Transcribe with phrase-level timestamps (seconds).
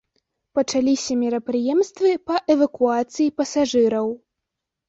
[0.59, 4.07] Пачаліся мерапрыемствы па эвакуацыі пасажыраў.